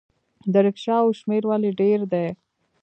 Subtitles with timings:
[0.53, 2.27] د ریکشاوو شمیر ولې ډیر دی؟